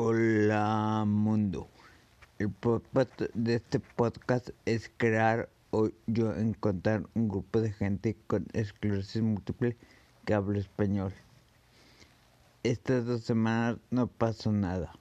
Hola 0.00 1.02
mundo. 1.04 1.68
El 2.38 2.52
propósito 2.52 3.26
de 3.34 3.56
este 3.56 3.80
podcast 3.80 4.50
es 4.64 4.92
crear 4.96 5.48
o 5.72 5.88
yo 6.06 6.32
encontrar 6.36 7.04
un 7.16 7.28
grupo 7.28 7.60
de 7.60 7.72
gente 7.72 8.16
con 8.28 8.46
esclerosis 8.52 9.20
múltiple 9.20 9.76
que 10.24 10.34
habla 10.34 10.60
español. 10.60 11.12
Estas 12.62 13.06
dos 13.06 13.22
semanas 13.22 13.78
no 13.90 14.06
pasó 14.06 14.52
nada, 14.52 14.92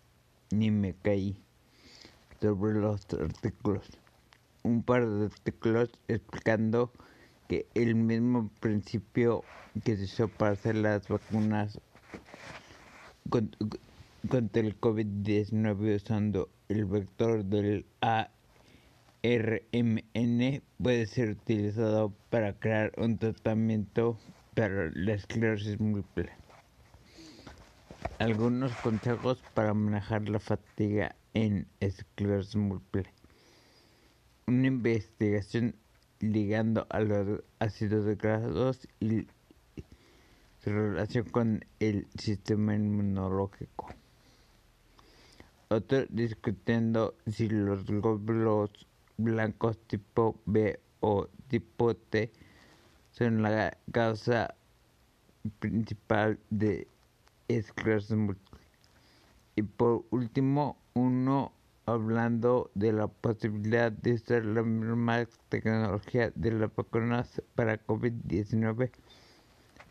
ni 0.49 0.71
me 0.71 0.95
caí 0.95 1.39
sobre 2.41 2.79
los 2.79 3.05
artículos. 3.21 3.87
Un 4.63 4.81
par 4.81 5.07
de 5.07 5.25
artículos 5.27 5.91
explicando 6.07 6.91
que 7.47 7.67
el 7.75 7.93
mismo 7.93 8.49
principio 8.59 9.43
que 9.85 9.95
se 9.95 10.05
usó 10.05 10.27
para 10.27 10.53
hacer 10.53 10.75
las 10.75 11.07
vacunas 11.07 11.79
contra 14.29 14.61
el 14.61 14.79
COVID-19 14.79 15.95
usando 15.95 16.49
el 16.69 16.85
vector 16.85 17.45
del 17.45 17.85
ARMN 18.01 18.31
puede 20.81 21.05
ser 21.05 21.29
utilizado 21.29 22.13
para 22.29 22.53
crear 22.53 22.91
un 22.97 23.17
tratamiento 23.17 24.17
para 24.53 24.91
la 24.93 25.13
esclerosis 25.13 25.79
múltiple. 25.79 26.31
Algunos 28.19 28.73
consejos 28.77 29.41
para 29.53 29.73
manejar 29.73 30.27
la 30.27 30.39
fatiga 30.39 31.15
en 31.33 31.67
esclerosis 31.79 32.55
múltiple. 32.55 33.13
Una 34.47 34.67
investigación 34.67 35.75
ligando 36.19 36.87
a 36.89 36.99
los 36.99 37.43
ácidos 37.59 38.17
grasos 38.17 38.87
y 38.99 39.27
su 40.63 40.71
relación 40.71 41.29
con 41.29 41.65
el 41.79 42.07
sistema 42.17 42.75
inmunológico. 42.75 43.93
Otro 45.69 46.05
discutiendo 46.09 47.15
si 47.25 47.49
los 47.49 47.85
glóbulos 47.85 48.71
blancos 49.17 49.77
tipo 49.87 50.39
B 50.45 50.79
o 51.01 51.27
tipo 51.49 51.95
T 51.95 52.31
son 53.11 53.41
la 53.41 53.77
causa 53.91 54.55
principal 55.59 56.39
de 56.49 56.87
esclerosis 57.47 58.15
múltiple. 58.15 58.59
Y 59.55 59.63
por 59.63 60.05
último, 60.11 60.77
uno 60.93 61.51
hablando 61.85 62.69
de 62.75 62.93
la 62.93 63.07
posibilidad 63.07 63.91
de 63.91 64.13
usar 64.13 64.45
la 64.45 64.61
misma 64.61 65.25
tecnología 65.49 66.31
de 66.35 66.51
las 66.51 66.75
vacunas 66.75 67.41
para 67.55 67.85
COVID-19 67.85 68.91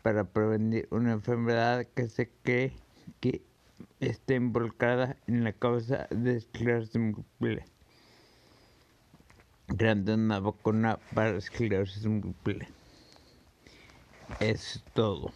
para 0.01 0.23
prevenir 0.23 0.87
una 0.91 1.11
enfermedad 1.11 1.85
que 1.95 2.07
se 2.07 2.29
cree 2.43 2.71
que 3.19 3.41
está 3.99 4.35
involucrada 4.35 5.17
en 5.27 5.43
la 5.43 5.53
causa 5.53 6.07
de 6.11 6.37
esclerosis 6.37 6.95
múltiple, 6.97 7.65
creando 9.67 10.13
una 10.13 10.39
vacuna 10.39 10.99
para 11.13 11.37
esclerosis 11.37 12.05
múltiple. 12.05 12.67
Es 14.39 14.83
todo. 14.93 15.31